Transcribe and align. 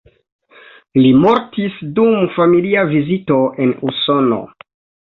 Li 0.99 1.11
mortis 1.25 1.77
dum 2.01 2.17
familia 2.39 2.89
vizito 2.97 3.41
en 3.67 3.79
Usono. 3.93 4.45